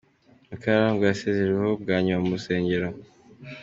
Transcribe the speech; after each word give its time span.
Mukakarangwa 0.49 1.03
yasezereweho 1.07 1.71
bwa 1.81 1.95
nyuma 2.01 2.21
mu 2.25 2.33
rusengero. 2.35 2.87